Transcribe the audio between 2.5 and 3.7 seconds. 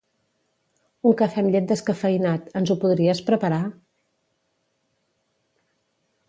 ens ho podries preparar?